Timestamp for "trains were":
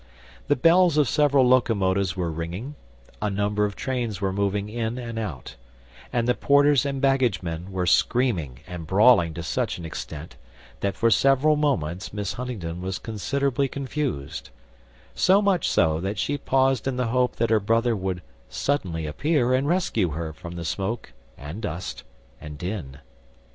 3.75-4.33